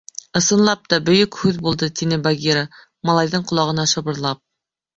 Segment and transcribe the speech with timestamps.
[0.39, 2.65] —Ысынлап та Бөйөк һүҙ булды,— тине Багира,
[3.11, 4.45] малайҙың ҡолағына шыбырлап.